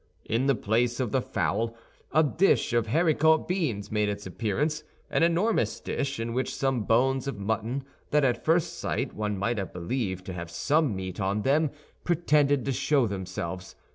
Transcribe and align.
In 0.25 0.47
the 0.47 0.55
place 0.55 0.99
of 0.99 1.11
the 1.11 1.21
fowl 1.21 1.75
a 2.11 2.23
dish 2.23 2.73
of 2.73 2.87
haricot 2.87 3.47
beans 3.47 3.91
made 3.91 4.09
its 4.09 4.25
appearance—an 4.25 5.21
enormous 5.21 5.79
dish 5.79 6.19
in 6.19 6.33
which 6.33 6.55
some 6.55 6.85
bones 6.85 7.27
of 7.27 7.37
mutton 7.37 7.83
that 8.09 8.25
at 8.25 8.43
first 8.43 8.79
sight 8.79 9.13
one 9.13 9.37
might 9.37 9.59
have 9.59 9.71
believed 9.73 10.25
to 10.25 10.33
have 10.33 10.49
some 10.49 10.95
meat 10.95 11.19
on 11.21 11.43
them 11.43 11.69
pretended 12.03 12.65
to 12.65 12.71
show 12.71 13.05
themselves. 13.05 13.75